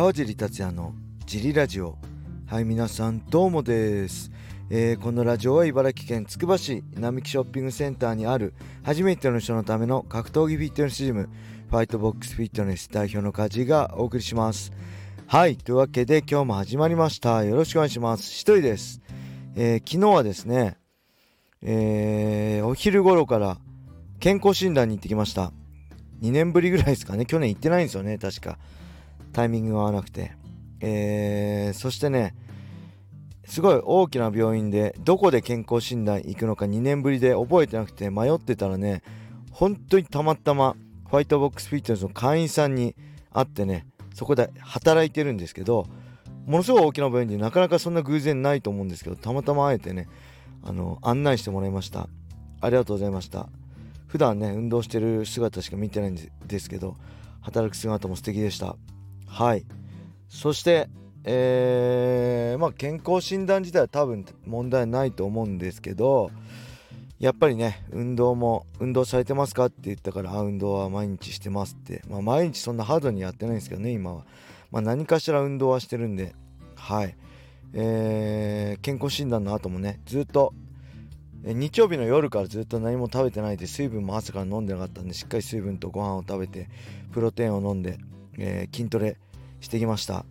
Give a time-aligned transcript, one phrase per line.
[0.00, 0.94] 川尻達也の
[1.26, 1.98] ジリラジオ。
[2.46, 4.30] はい皆さんどうもです、
[4.70, 11.28] えー、このラジオは茨城県つくば市並木ショッピングセンターにある初めての人のための格闘技フィットネスジム
[11.68, 14.72] ファイトボックスフィットネス代表の梶がお送りします。
[15.26, 17.44] はいというわけで今日も始まりました。
[17.44, 18.22] よろしくお願いします。
[18.32, 19.02] 一人です、
[19.54, 20.78] えー、昨日はですね
[21.60, 23.58] えー、お昼頃から
[24.18, 25.52] 健康診断に行ってきました。
[26.22, 27.26] 2年ぶりぐらいですかね。
[27.26, 28.58] 去年行ってないんですよね確か。
[29.32, 30.40] タイミングが合わなくて。
[30.80, 32.34] えー、そしてね
[33.44, 39.02] すごい大きな病院でどこで健康診断行くのか2年ぶりで覚えてなくて迷ってたらね
[39.50, 42.94] 本当にたまたまホワイトボックスフィットネスの会員さんに
[43.32, 45.86] 会ってねそこで働いてるんですけど
[46.46, 50.08] ものすごい大きな病院でなかなかそんな偶然ないと思うんですけどたまたま会えてね
[50.62, 52.08] あの案内してもらいました。
[52.60, 53.48] ありがとうございました。
[54.06, 56.96] 普段ね運動してる姿しか見てないんですけど
[57.40, 58.76] 働く姿も素敵でした。
[59.30, 59.64] はい。
[60.28, 60.88] そして
[61.24, 66.30] えー、まあ健康診断自体は多分問題ないと思うんですけど
[67.18, 72.02] やっぱりね運動も運動されてますかって言ったから運動は毎日してますって。
[72.08, 74.24] まあ毎日そんなハードにやってないんですけどね今は。
[74.70, 76.34] まあ何かしら運動はしてるんで。
[76.74, 77.14] はい。
[77.72, 80.54] えー、健康診断の後もねずっと
[81.44, 86.68] 日曜日の夜からずっと何も食べてないで水分も朝から飲んでなかったんでしっかり水分とご飯を食べて
[87.12, 87.98] プロテインを飲んで、
[88.40, 89.18] えー、筋トレ
[89.60, 90.24] してきました。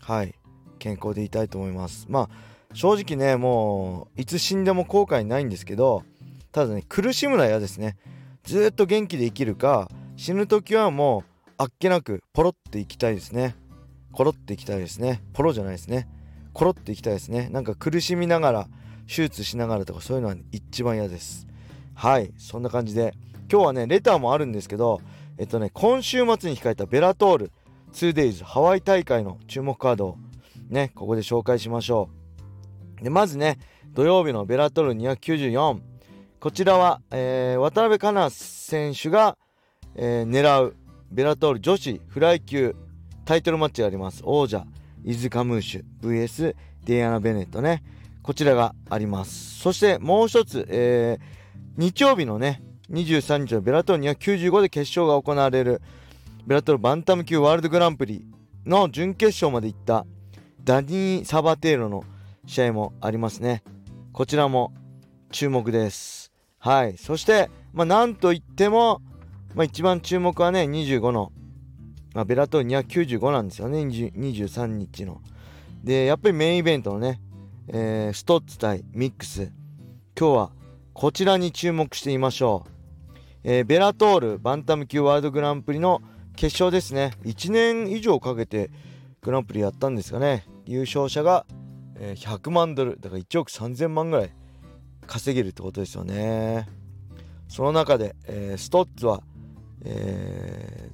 [0.00, 0.34] はい。
[0.78, 2.06] 健康でいたいと思います。
[2.08, 6.02] まあ正直ねもういつ死んでも後悔ないんですけど
[6.52, 7.96] ただね苦しむのは嫌ですね。
[8.44, 13.56] ずっと元気で生きるか死ぬ時はもうあっけなくポロっていきたいですね。
[14.12, 15.22] コロっていきたいですね。
[15.32, 16.08] ポロじゃないですね。
[16.52, 17.48] コロっていきたいですね。
[17.50, 18.68] なんか苦しみながら
[19.06, 21.46] 手術しながらとかそういうのは一番嫌です。
[21.94, 22.32] はい。
[22.38, 23.14] そんな感じで
[23.50, 25.00] 今日はねレターもあるんですけど
[25.38, 27.52] えっとね今週末に控えたベラトール。
[27.96, 30.18] 2days ハワイ大会の注目カードを
[30.68, 32.10] ねここで紹介しましょ
[33.00, 33.02] う。
[33.02, 33.58] でまずね
[33.94, 35.80] 土曜日のベラトル294
[36.38, 39.38] こちらは、えー、渡辺香奈選手が、
[39.94, 40.76] えー、狙う
[41.10, 42.76] ベラトール女子フライ級
[43.24, 44.20] タイトルマッチがあります。
[44.24, 44.66] 王者
[45.02, 46.54] イズ・カムーシュ VS
[46.84, 47.82] デイアナ・ベネットね。
[48.22, 49.58] こちらがあります。
[49.60, 51.22] そしてもう一つ、えー、
[51.78, 55.80] 日曜日のね23日のベラトール295で決勝が行われる
[56.46, 58.24] ベラトルバンタム級ワールドグランプリ
[58.64, 60.06] の準決勝まで行った
[60.62, 62.04] ダニー・サバテーロの
[62.46, 63.64] 試合もありますね。
[64.12, 64.72] こちらも
[65.32, 66.32] 注目です。
[66.58, 66.96] はい。
[66.98, 69.02] そしてまあなんといっても、
[69.56, 71.32] まあ、一番注目はね25の
[72.14, 73.80] まあ、ベラトール295なんですよね。
[73.80, 75.20] 23日の。
[75.82, 77.20] でやっぱりメインイベントのね、
[77.66, 79.50] えー、ストッツ対ミックス。
[80.16, 80.50] 今日は
[80.94, 82.70] こちらに注目してみましょう、
[83.42, 86.00] えー、ベラトールバンタム級ワールドグランプリの
[86.36, 87.12] 決勝ですね。
[87.24, 88.70] 1年以上かけて
[89.22, 90.46] グランプリやったんですかね。
[90.66, 91.46] 優勝者が、
[91.98, 94.30] 100万ドルだから1億3000万ぐらい
[95.06, 96.68] 稼げるってことですよね。
[97.48, 99.22] その中で、えー、ストッツは、
[99.84, 100.90] え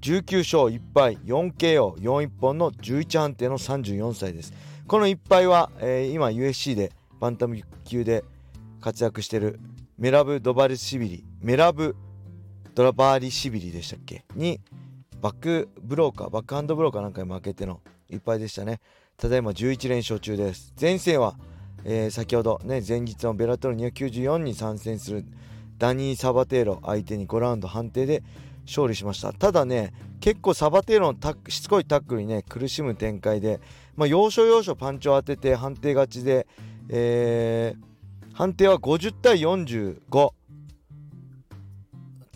[0.00, 4.52] ー、19勝1敗 4KO41 本の11判定の34歳です。
[4.86, 8.24] この1敗は、えー、今 USC でバンタム級で
[8.80, 9.60] 活躍してる
[9.98, 11.96] メラブ・ドバルシビリメラブ・
[12.76, 14.26] ドラバーリシビリでしたっけ？
[14.34, 14.60] に
[15.22, 18.80] バックブローカーバックハンドブローカーなんかに負けての1敗でしたね。
[19.16, 20.74] ただいま11連勝中です。
[20.78, 21.38] 前戦は、
[21.84, 25.24] えー、先ほどね前日のベラトル294に参戦する
[25.78, 28.22] ダニー・サバテーロ相手に5ラウンド判定で
[28.66, 29.32] 勝利しました。
[29.32, 33.58] ただね結構サバテーロのしつこいタックルにね苦しむ展開で、
[33.96, 36.46] まあ、要所要所パンチを当てて判定勝ちで、
[36.90, 40.32] えー、判定は50対45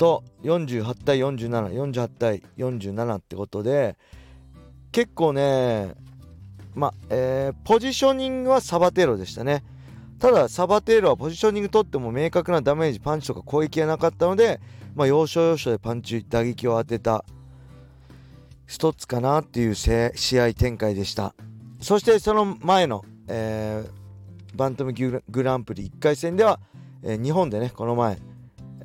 [0.00, 3.98] と48対4748対47ってことで
[4.92, 5.94] 結構ね
[6.74, 9.62] まあ、えー、ポジショニングはサバテーロでしたね。
[10.18, 14.60] ただサバテーロはポジショニング取っても明確なダメージパンチとか攻撃がなかったので
[14.94, 17.24] まあ、要所要所でパンチ打撃を当てた
[18.66, 21.34] 一つかなっていう試合展開でした。
[21.80, 26.60] そしてその前の、えー、バンタムグランプリ1回戦では、
[27.02, 28.18] えー、日本でねこの前、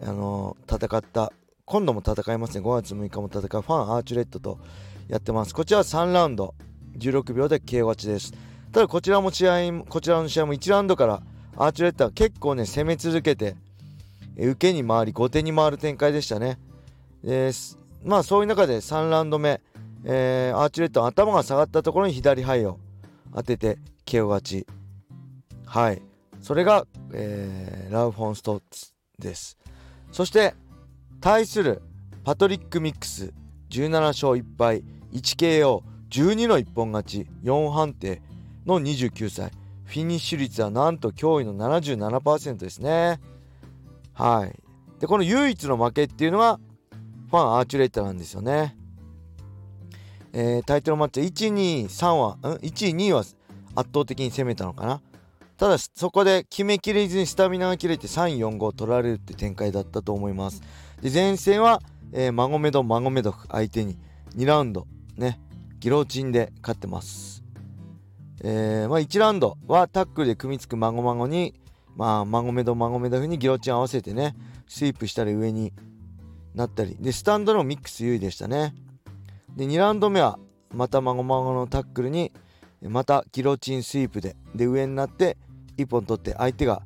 [0.01, 1.31] あの、戦った
[1.65, 4.59] 今度も戦いますね5月6日も戦うファンアーチュレットと
[5.07, 6.53] やってますこちらは3ラウンド
[6.97, 8.33] 16秒で KO 勝ちです
[8.71, 11.23] ただこちらも試合こちらの試合も1ラウンドから
[11.57, 13.55] アーチュレットは結構ね攻め続けて
[14.37, 16.59] 受けに回り後手に回る展開でしたね。
[17.23, 17.51] で
[18.03, 19.61] まあそういう中で3ラウンド目、
[20.03, 22.79] えー、アーチュレット頭が下がったところに左肺を
[23.33, 24.67] 当てて KO 勝ち。
[25.65, 26.01] はい。
[26.41, 29.57] それが、えー、ラウフォンストッツです。
[30.15, 30.55] そして
[31.19, 31.81] 対する
[32.23, 33.33] パトリック・ミックス
[33.69, 34.81] 17勝1敗
[35.11, 38.21] 1KO12 の一本勝ち4判定
[38.65, 39.51] の29歳。
[39.83, 43.19] フィニッシュ率はなんと驚異の77%ですね。
[44.13, 44.57] はい。
[45.01, 46.61] でこの唯一の負けっていうのが
[47.29, 48.77] ファン・アーチュレッターなんですよね。
[50.31, 53.35] えー、タイトルマッチ123はん？12は圧
[53.75, 55.01] 倒的に攻めたのかな？
[55.57, 60.61] ただそこで決めきれずにスタミナが切れて345取られるって展開だったと思います。
[61.01, 61.81] で前線は、
[62.11, 63.97] えー、マゴメド・マゴメドフ相手に
[64.35, 64.85] 2ラウンド
[65.17, 65.39] ね
[65.79, 67.43] ギロチンで勝ってます。
[68.41, 71.53] えー、まあ、1ラウンドはタックルで組みつくマゴマゴに
[71.95, 74.35] まあマゴメドマゴメドフにギロチン合わせてね
[74.67, 75.73] スイープしたり上に
[76.53, 76.97] なったり。
[76.99, 78.75] でスタンドのミックス優位でしたね。
[79.55, 80.37] で2ラウンド目は
[80.73, 82.33] またまごまごのタックルに
[82.81, 85.37] またギロチンスイープでで上になって
[85.77, 86.81] 1本取って相手が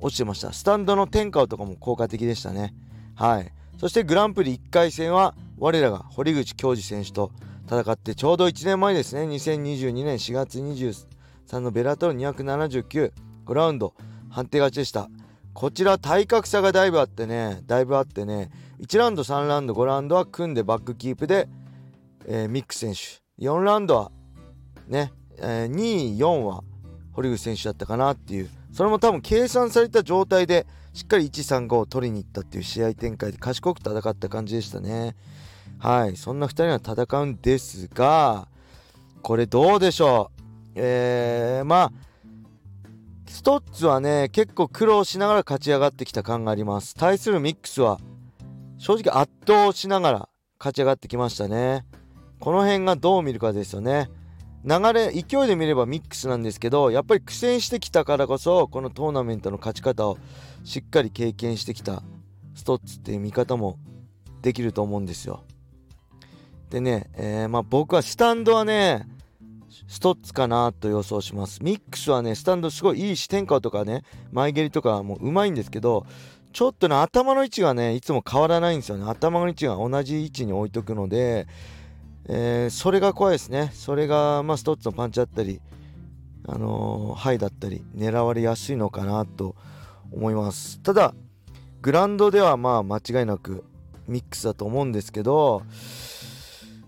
[0.00, 0.52] 落ちてました。
[0.52, 2.74] スタンドの天下とかも効果的でしたね。
[3.14, 3.52] はい。
[3.78, 7.32] そしてグランプリ1回戦は我らが堀口恭司選手と
[7.66, 9.22] 戦ってちょうど1年前ですね。
[9.22, 13.12] 2022年4月23のベラトル279
[13.46, 13.94] 5ラウンド
[14.30, 15.08] 判定勝ちでした。
[15.52, 18.50] こちら体格差がだいぶあってねだいぶあってね
[18.80, 21.48] 1ラウンド3ラウンド5ラウンドは組んでバックキープで、
[22.26, 23.22] えー、ミック選手。
[23.44, 24.12] 4ラウンドは
[24.88, 26.62] ね、えー、2位4は
[27.14, 28.50] 堀口選手だったかなっていう。
[28.72, 35.14] それも多分計算された状態でしっかり135を取りに行ったっていう試合展開で賢く戦った感じでしたね。
[35.78, 36.16] はい。
[36.16, 38.48] そんな2人は戦うんですが
[39.22, 40.42] これどうでしょう。
[40.76, 41.92] えー、まあ
[43.26, 46.94] ストッツはね結構苦労しながら勝ち上がってきた感があります。
[46.94, 47.98] 対するミックスは
[48.78, 50.28] 正直圧倒しながら
[50.58, 51.84] 勝ち上がってきましたね。
[52.40, 54.10] この辺がどう見るかですよね。
[54.64, 60.16] 流れ勢いで見ればミックスなんですけどやっぱり苦戦してきたからこそこのトーナメントの勝ち方を
[60.64, 62.02] しっかり経験してきた
[62.54, 63.78] ストッツっていう見方も
[64.40, 65.44] できると思うんですよ。
[66.70, 69.06] でね、えー、まあ僕はスタンドはね
[69.86, 71.62] ストッツかなと予想します。
[71.62, 74.02] ミックスはねスタンドすごいいい視点下とかね
[74.32, 76.06] 前蹴りとかもうまいんですけど
[76.54, 79.04] ちょっとね頭の位置がねいつも変わらないんですよね。
[79.04, 81.46] 頭の位置が同じ位置に置いとくので、
[82.26, 83.70] えー、それが怖いですね。
[83.74, 85.60] それがまあストッツのパンチだったり
[86.46, 89.54] あのー、ハイだったり狙われやすいのかなと
[90.10, 90.80] 思います。
[90.80, 91.14] ただ
[91.82, 93.64] グラウンドではまあ間違いなく
[94.08, 95.62] ミックスだと思うんですけど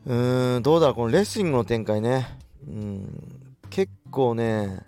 [0.07, 2.27] うーんどうだろうこのレスリングの展開ね。
[2.67, 4.81] うん結構ね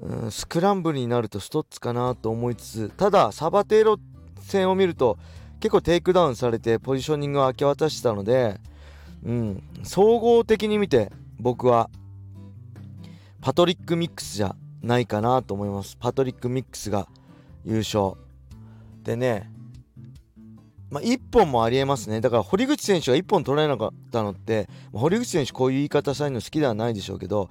[0.00, 3.98] うんスクランブルになるとストッツかなと思いつつただサバテーロ
[4.40, 5.18] 戦を見ると
[5.60, 8.60] 結構テイクダウンされてポジショニングを明け渡したので、
[9.24, 11.90] うん、総合的に見て僕は
[13.40, 17.08] パトリック・ミックスじゃないかなと思いますパトリック・ミックスが
[17.64, 18.14] 優勝
[19.02, 19.52] でね
[20.92, 22.20] まあ、1本もありえますね。
[22.20, 27.48] だから堀口選手が1本取られなかったのって、堀口選手こういう言い方されるの好きではないでしょうけど、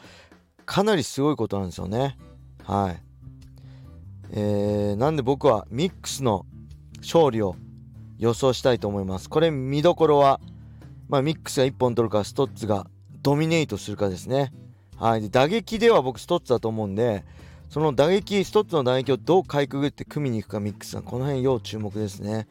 [0.68, 2.20] かなりすごいことなんですよね。
[2.64, 3.02] はい。
[4.34, 6.46] えー、なんで僕はミックスの
[7.00, 7.56] 勝利を
[8.20, 9.28] 予想したいと思います。
[9.28, 10.40] これ見どころは、
[11.12, 12.88] まあ、ミックスが1本取るか、ストッツが
[13.22, 14.54] ドミネートするかですね。
[14.98, 15.30] はい。
[15.30, 17.26] 打撃では僕ストッツだと思うんで、
[17.70, 22.48] その打撃、ストッツの打撃をどうかいくぐって組みに行くかミックスは、この辺要注目ですね。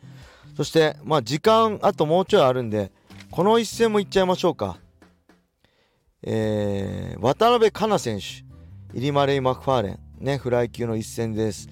[0.58, 2.92] そして、まあ、時間あともうちょいあるんで、
[3.30, 4.76] この一戦もいっちゃいましょうか。
[6.22, 11.70] えー、渡辺香奈選手、イリマレイ・マクファーレン、ね、フライ級の一戦です。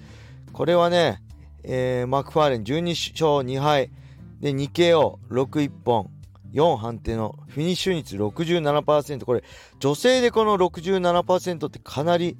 [0.53, 1.21] これはね、
[1.63, 3.91] えー、マクファーレン12勝2敗
[4.39, 6.09] で 2KO61 本
[6.53, 9.43] 4判定のフィニッシュ率67%これ
[9.79, 12.37] 女性でこの67%ってかなり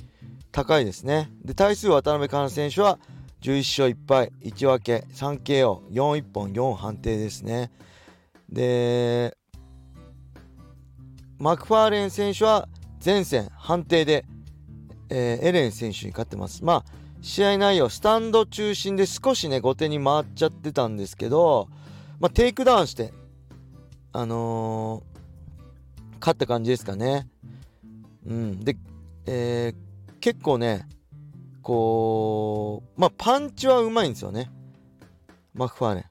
[0.52, 1.32] 高いですね。
[1.44, 3.00] で対する渡辺香奈選手は
[3.42, 7.72] 11勝1敗1分け 3KO41 本4判定ですね。
[8.50, 9.38] で
[11.38, 12.68] マクファーレン選手は
[13.04, 14.26] 前線判定で、
[15.10, 16.64] えー、エレン選手に勝ってます。
[16.66, 21.68] まあ試合内容スタンド中心で少しね後手に回っちゃってたんですけど、
[22.20, 23.14] まあ、テイクダウンして
[24.12, 27.28] あのー、勝った感じですかね。
[28.26, 28.64] うん。
[28.64, 28.78] で、
[29.26, 30.88] えー、結構ね
[31.62, 34.50] こうまあパンチはうまいんですよね。
[35.54, 36.06] マクファーレン。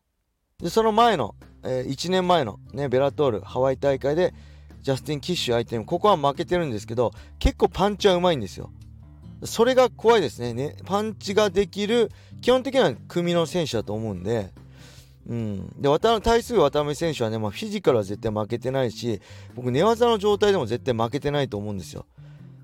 [0.63, 4.35] でその前の、えー、1年前のねベラトールハワイ大会で
[4.83, 8.71] ジャスティン・キッシュ相手にここは負けてるんですけど結構パンチはうまいんですよ。
[9.45, 10.53] それが怖いですね。
[10.53, 14.53] ねパンチができる基本的には組の選手だと思うんで。
[15.29, 19.21] うん、で渡対する渡辺選手はね、まあ、フィジカルは絶対負けてないし
[19.55, 22.07] 僕寝技の状態でも絶対負けてないと思うんですよ。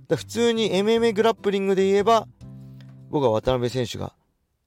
[0.08, 2.26] だ普通に MMA グラップリングで言えば
[3.10, 4.14] 僕は渡辺選手が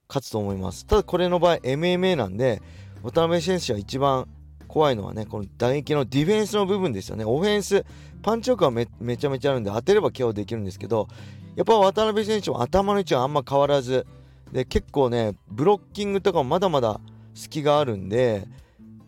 [0.07, 0.85] 勝つと思います。
[0.85, 2.61] ただこれの場合 MMA なんで
[3.01, 4.27] 渡辺選手は一番
[4.67, 7.25] 怖いのはねこの打撃のディフェンスの部分ですよね。
[7.25, 7.83] オフェンス
[8.21, 11.07] パンチ力はめちゃめちゃあるんで当てれば KO できるんですけど
[11.55, 14.05] やっぱ渡辺選手も頭の位置はあんま変わらず
[14.51, 16.99] で結構ねブロッキングとかもまだまだ
[17.37, 18.47] 隙があるんで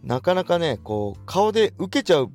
[0.03, 2.31] なかなかねこう顔で受けちゃう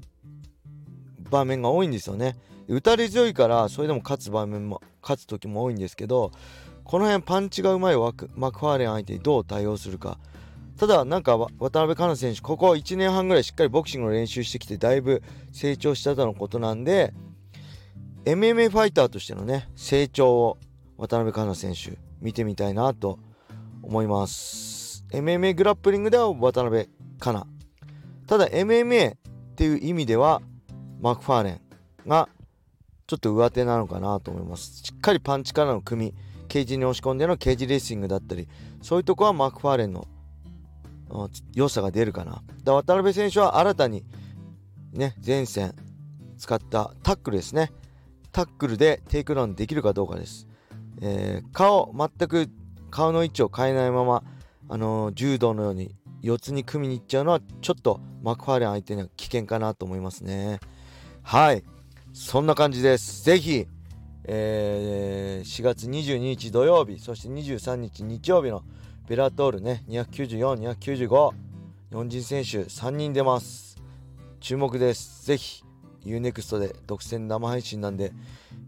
[1.30, 2.36] 場面が多いんですよね。
[2.66, 6.32] 打たれ強いからそれでも勝つ場面も勝つ時も多いんですけど
[6.82, 10.18] この辺パンチがうまいマクファーレン相手にどう対応するか。
[10.76, 15.22] ただなんか渡辺香奈選手ここ1年半ぐらいしっかりボクシングの練習してきてだいぶ
[15.52, 17.14] 成長したとのことなんで
[18.24, 20.58] MMA ファイターとしてのね成長を
[20.96, 23.20] 渡辺香奈選手見てみたいなと
[23.82, 24.73] 思います。
[25.14, 27.46] MMA グラップリングでは渡辺香奈
[28.26, 29.18] ただ MMA っ
[29.56, 30.42] ていう意味では
[31.00, 31.60] マクファーレン
[32.06, 32.28] が
[33.06, 34.82] ちょっと上手なのかなと思います。
[34.82, 36.14] しっかりパンチからの組み
[36.48, 38.48] ケージに押し込んでのケージレーシングだったり
[38.82, 40.06] そういうとこはマクファーレンの
[41.54, 42.42] 良さが出るかな。
[42.62, 44.04] だ渡辺選手は新たに
[44.92, 45.74] ね前線
[46.38, 47.70] 使ったタックルですね。
[48.34, 50.48] タックルでテイクダウンできるかどうかです、
[51.00, 52.50] えー、顔全く
[52.90, 54.24] 顔の位置を変えないまま、
[54.68, 55.94] あの、柔道のように
[56.24, 60.58] 四つに組みに行っちゃうのはちょっとマクファーレン相手には危険かなと思いますね。
[61.22, 61.62] はい。
[62.14, 63.24] そんな感じです。
[63.24, 63.66] ぜひ、
[64.24, 68.62] えー、4月22日土曜日そして23日日曜日の
[69.06, 71.32] ベラトールね294、295
[71.90, 73.76] 日本人選手3人出ます。
[74.40, 75.26] 注目です。
[75.26, 75.62] ぜひ
[76.06, 78.12] UNEXT で独占生配信なんで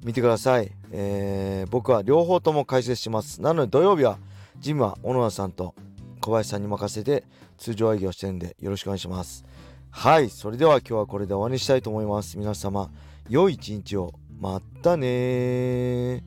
[0.05, 3.41] 見てください、えー、僕は両方とも解説します。
[3.41, 4.19] なので土曜日は
[4.59, 5.75] ジムは小野田さんと
[6.27, 7.23] 小林さんに任せて
[7.57, 9.45] 通常営業してるんでよろしくお願いします。
[9.91, 12.37] はい、それでは今日はこれで終わりにしたいと思います。
[12.37, 12.91] 皆様、
[13.29, 14.13] 良い一日を。
[14.39, 16.23] またね